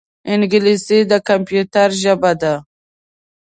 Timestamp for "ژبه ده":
2.01-2.53